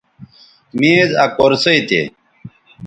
میز 0.79 1.09
آ 1.23 1.25
کرسئ 1.37 1.79
تھے 1.87 2.01